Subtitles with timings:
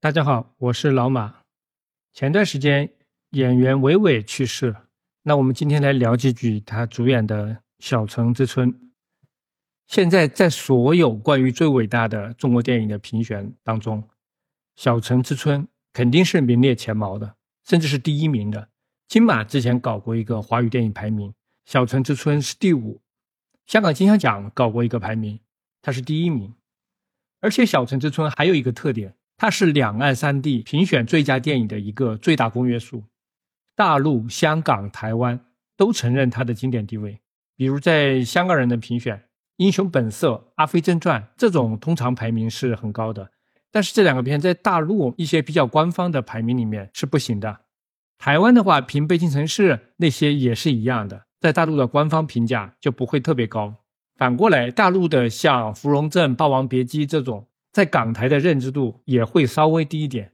[0.00, 1.40] 大家好，我是老马。
[2.12, 2.88] 前段时间
[3.30, 4.76] 演员韦伟去世，
[5.24, 7.46] 那我们今天来聊几句他主演的
[7.80, 8.72] 《小城之春》。
[9.88, 14.00] 现在在所有关于最伟大的中国电影的评选当中，
[14.76, 17.34] 《小城之春》肯定是名列前茅的，
[17.64, 18.68] 甚至是第一名的。
[19.08, 21.30] 金马之前搞过一个华语电影排名，
[21.64, 23.02] 《小城之春》是第五。
[23.66, 25.40] 香港金像奖搞过一个排名，
[25.82, 26.54] 它是第一名。
[27.40, 33.04] 而且《小城之春》还有一个特点，它是两岸三地评选最佳电影的一个最大公约数，
[33.74, 35.40] 大陆、香港、台湾
[35.78, 37.20] 都承认它的经典地位。
[37.56, 39.24] 比如在香港人的评选。
[39.60, 43.32] 英雄本色、阿飞正传这种通常排名是很高的，
[43.72, 47.58] 但是这两个片在大陆一些比较官方的排名里面是不行的。
[48.18, 53.74] 台湾的话，评北京城市那些也是一样的，在大陆的官方评价就不会特别高。
[54.14, 57.48] 反过来，大陆的像《芙蓉镇》《霸王别姬》这种，
[57.78, 60.32] 在港台的认知度也会稍微低一点。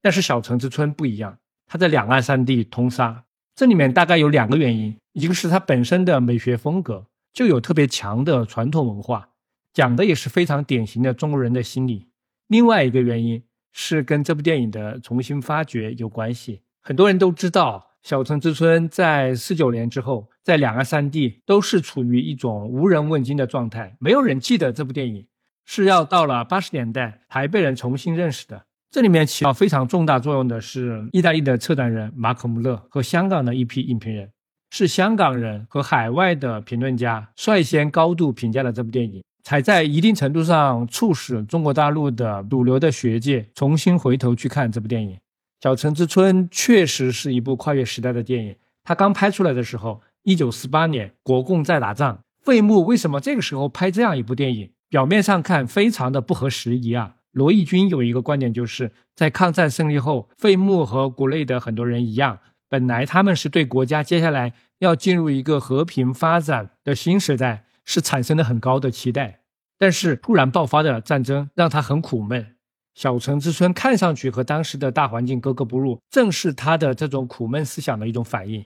[0.00, 1.36] 但是《小城之春》不一样，
[1.66, 3.24] 它在两岸三地通杀。
[3.54, 7.04] 这里面大概有两个原因，一个是它本身的美学风格。
[7.34, 9.28] 就有特别强的传统文化，
[9.74, 12.08] 讲的也是非常典型的中国人的心理。
[12.46, 16.62] 另外一个原因是跟这部电影的重新发掘有关系。
[16.80, 25.26] 很多人都知道，《小城之春》在四九年之后，在两岸三地都是处于一种无人问津的状态，没有人记得这部电影。
[25.70, 28.64] 是要到了八十年代才被人重新认识的。
[28.90, 34.30] 这里面起到非常重大作用的是意大利的策展人马可·穆勒和香港的一批影评人。
[34.70, 45.16] 是香港人和海外的评论家率先高度评价了这部电影，才在一定程度上促使中国大陆的主流的学界重新回头去看这部电影。
[45.60, 48.56] 《小城之春》确实是一部跨越时代的电影。
[48.84, 52.20] 它刚拍出来的时候，一九四八年，国共在打仗。
[52.42, 54.70] 费穆为什么这个时候拍这样一部电影？
[54.88, 57.16] 表面上看非常的不合时宜啊。
[57.32, 62.40] 罗毅军有一个观点，就是在抗战胜利后，费穆和国内的很多人一样。
[62.68, 69.40] 本来他们是对国家接下来要进入一个和平发展的新时代是产生了很高的期待，
[69.78, 72.56] 但是突然爆发的战争让他很苦闷。
[72.94, 78.64] 小城之春看上去和当时的大环境格格不入，正是他的这种苦闷思想的一种反应。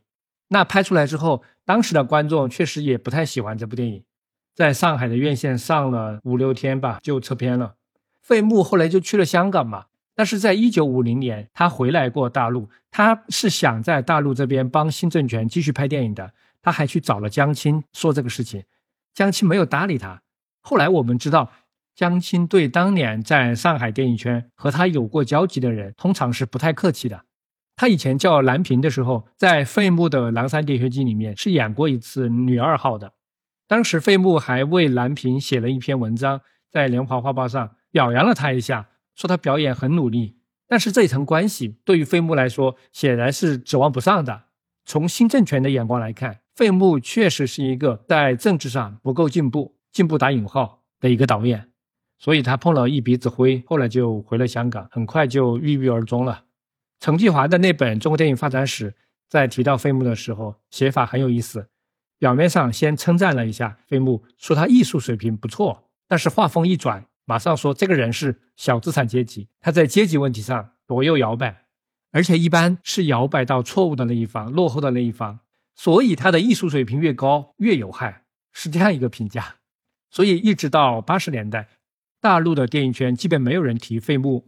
[0.48, 4.04] 那拍出来之后，当时的观众确实也不太喜欢这部电影，
[4.54, 7.74] 在上海的院线上了五六天吧，就撤片了。
[8.20, 9.86] 费穆后来就去了香港嘛。
[10.14, 16.34] 但是在一九五零年，他回来过大陆，他是想在大陆这边帮新政权继续拍电影的。
[16.60, 18.62] 他还去找了江青说这个事情，
[19.14, 20.22] 江青没有搭理他。
[20.60, 21.50] 后来我们知道，
[21.94, 27.24] 江青对当年在上海电影圈和他有过交集的人，通常是不太客气的。
[27.74, 33.14] 他以前叫蓝萍的时候，在费穆的《狼山点穴记》里面是演过一次女二号的。
[33.66, 36.40] 当时费穆还为蓝萍写了一篇文章，
[36.70, 38.88] 在《联华画报》上表扬了他一下。
[39.14, 44.44] 说他表演很努力，但是这一层关系对于费穆来说显然是指望不上的。
[44.86, 51.68] 从新政权的眼光来看，费穆确实是一个在政治上不够进步（进步打引号）的一个导演，
[52.18, 56.44] 所以他碰了一鼻子灰，后来就回了香港，很快就郁郁而终了。
[56.98, 58.90] 程继华的那本《中国电影发展史》
[59.28, 61.68] 在提到费穆的时候，写法很有意思，
[62.22, 67.04] 表面上先称赞了一下费穆，说他艺术水平不错，但是话锋一转。
[67.24, 71.64] 马上说，这个人是小资产阶级，他在阶级问题上左右摇摆，
[72.12, 75.40] 而且一般是摇摆到错误的那一方、落后的那一方，
[75.74, 78.22] 所以他的艺术水平越高越有害，
[78.52, 79.56] 是这样一个评价。
[80.08, 81.70] 所以一直到八十年代，
[82.20, 84.46] 大陆的电影圈基本没有人提费穆。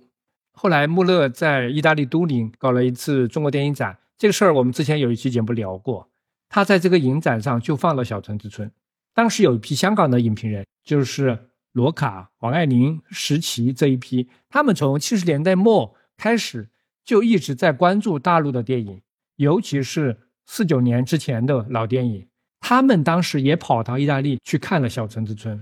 [0.52, 6.08] 后来穆勒在意大利都灵搞了一次中国电影展，这个事儿我们之前有一期节目聊过。
[6.54, 8.68] 他在这个影展上就放了《小城之春》，
[9.12, 11.50] 当时有一批香港的影评人，就是。
[11.72, 16.68] 罗卡、黄爱玲、石琪这一批，他们从七十年代末开始
[17.04, 19.02] 就一直在关注大陆的电影，
[19.34, 22.28] 尤其是四九年之前的老电影。
[22.60, 25.58] 他们当时也跑到意大利去看了《小城之春》，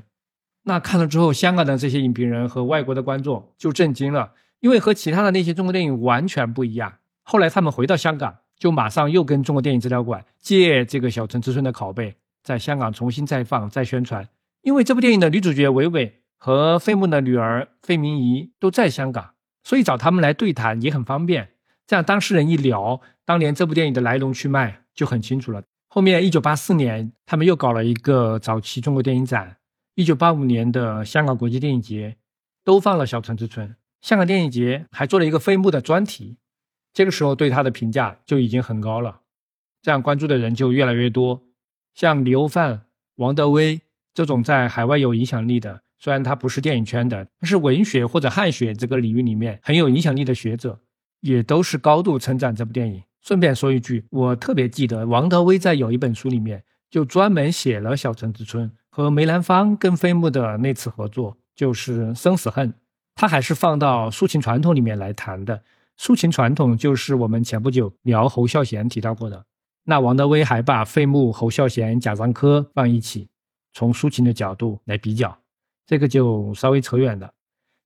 [0.64, 6.98] 那看了之后，香港的这些影评人和外国的观众就震惊了，因为和其他的那些中国电影完全不一样。
[7.22, 12.14] 后来他们回到香港，就马上又跟中国电影资料馆借这个《小城之春》的拷贝，
[12.44, 14.28] 在香港重新再放、再宣传。
[14.60, 19.30] 因为这部电影的女主角韦伟和费穆的女儿费明仪都在香港，
[19.64, 21.48] 所以找他们来对谈也很方便。
[21.88, 25.64] 这样当事人一聊，当年这部电影的来龙去脉就很清楚了。
[25.88, 29.56] 后面一九八四年，他们又搞了一个早期中国电影展；
[29.96, 32.16] 一九八五年的香港国际电影节
[32.62, 33.68] 都放了《小城之春》。
[34.00, 36.36] 香港电影节还做了一个费穆的专题，
[36.92, 39.20] 这个时候对他的评价就已经很高了，
[39.80, 41.42] 这样关注的人就越来越多。
[41.94, 42.82] 像李欧范、
[43.16, 43.80] 王德威。
[44.14, 50.78] 这种在海外有影响力的，虽然他不是电影圈的，但是文学或者汉学这个领域里面很有影响力的学者，
[51.20, 53.02] 也都是高度称赞这部电影。
[53.22, 62.68] 顺便说一句，我特别记得王德威在有一本书里面就专门写了《小城之春》和梅兰芳跟飞木的那次合作，就是《生死恨》，
[63.14, 65.62] 他还是放到抒情传统里面来谈的。
[65.98, 69.44] 抒情传统就是我们前不久聊侯孝贤提到过的。
[69.84, 73.28] 那王德威还把费穆、侯孝贤、贾樟柯放一起，
[73.72, 75.38] 从抒情的角度来比较，
[75.86, 77.32] 这个就稍微扯远了。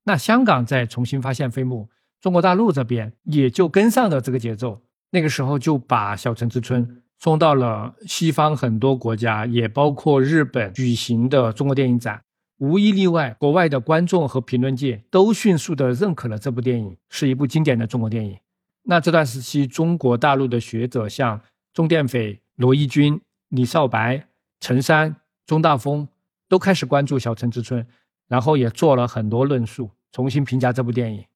[0.05, 1.89] 那香港在重新发现费穆，
[2.21, 6.87] 中国大陆这边也就跟上了这个节奏，那个时候就把《小城之春》
[7.19, 12.23] 送到了西方很多国家，也包括日本举行的中国电影展，
[12.59, 18.39] 无一例外，国外的观众和评论界都迅速的认可了这部电影是一部经典的中国电影。
[18.85, 21.41] 那这段时期，中国大陆的学者像。
[21.77, 23.21] 钟殿斐、罗一军、
[23.51, 24.29] 李少白、
[24.61, 26.09] 陈山、钟大峰
[26.49, 27.83] 都开始关注《小城之春》，
[28.29, 31.27] 然后也做了很多论述，重新评价这部电影。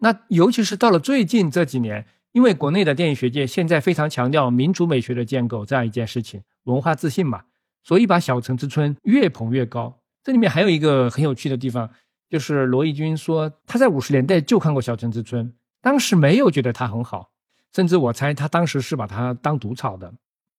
[0.00, 7.44] 那尤其是到了最近这几年，因为国内的电影学界现在非常强调民族美学的建构这样一件事情，文化自信嘛，
[7.82, 10.00] 所以把《小城之春》越捧越高。
[10.26, 11.88] 这里面还有一个很有趣的地方，
[12.28, 15.46] 就是罗毅军说他在五十年代就看过《小城之春》，
[15.80, 17.30] 当时没有觉得它很好。
[17.72, 20.12] 甚至我猜他当时是把它当毒草的，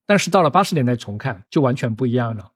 [0.05, 2.53] 但是到了八十年代重看就完全不一样了。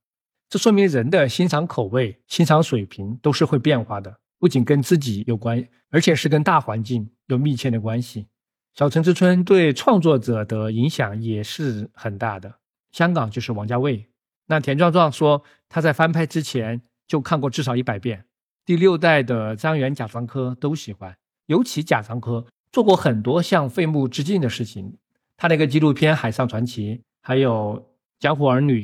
[0.47, 8.27] 这说明人的欣赏口味、欣赏水平都是会变化的，不仅跟自己有关，而且是跟大环境有密切的关系。
[8.73, 12.59] 小城之春对创作者的影响也是很大的。
[12.93, 14.07] 香港就是王家卫，
[14.45, 16.81] 那田壮壮说他在翻拍之前
[17.11, 18.23] 就看过至少一百遍。
[18.65, 21.17] 第六代的张元、贾樟柯都喜欢，
[21.47, 22.45] 尤其贾樟柯。
[22.71, 24.97] 做过很多向费穆致敬的事情，
[25.35, 27.77] 他那个纪录片《海上传奇》，还有
[28.17, 28.83] 《江湖儿女》，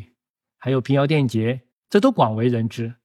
[0.58, 2.96] 还有平遥电影节，这都广为人知。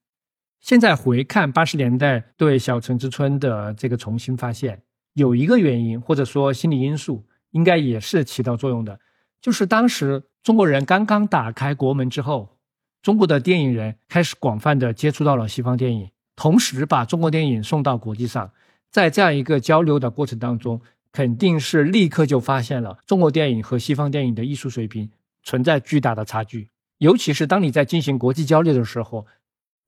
[0.60, 4.82] 现在回看八十年代对《小城之春》的这个重新发现，
[5.12, 8.98] 有一个原因或者说心理因素，应该也是起到作用的，
[9.40, 12.58] 就是当时中国人刚刚打开国门之后，
[13.02, 18.52] 中国的电影人开始广泛的接触到了西方电影，同时把中国电影送到国际上。
[18.92, 25.10] 在这样一个交流的过程当中，肯定是立刻就发现了中国电影和西方电影的艺术水平
[25.42, 26.68] 存在巨大的差距。
[26.98, 29.26] 尤其是当你在进行国际交流的时候，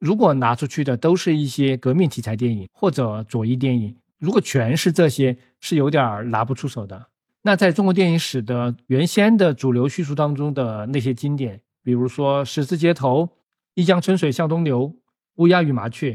[0.00, 7.06] 如果拿出去的都是一些革命题材电影或者左翼电影，如果全是这些，是有点拿不出手的。
[7.43, 13.23] 那在中国电影史的原先的主流叙述当中的那些经典，比如说《十字街头》
[13.75, 14.89] 《一江春水向东流》
[15.37, 16.13] 《乌鸦与麻雀》，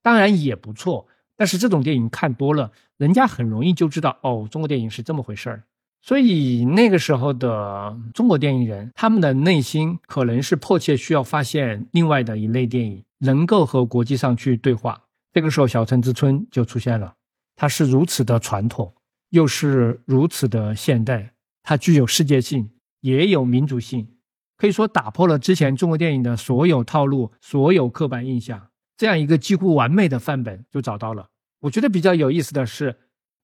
[0.00, 1.06] 当然也不错。
[1.36, 5.64] 但是这种电影看多了，人家很容易就知道哦，中国电影是这么回事儿。
[6.00, 15.02] 所以那个时候的中国电影人，他们的内心可能是迫切需要发现另外的一类电影，能够和国际上去对话。
[15.32, 17.14] 这个时候，《小城之春》就出现了。
[17.56, 18.94] 它是如此的传统，
[19.30, 22.70] 又是如此的现代，它具有世界性，
[23.00, 24.08] 也有民族性，
[24.58, 28.68] 可以说打破了之前中国电影的所有套路、所有刻板印象。
[28.96, 31.28] 这样一个几乎完美的范本就找到了。
[31.60, 32.96] 我觉得比较有意思的是，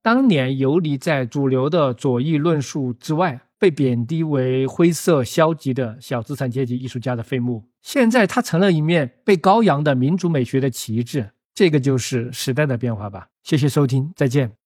[0.03, 11.31] 当年游离在主流的左翼论述之外，被贬低为灰色消极的小资产阶级艺术家的费穆，现在他成了一面被高扬的民主美学的旗帜。
[11.55, 13.29] 这个就是时代的变化吧。
[13.45, 14.64] 谢谢收听，再见。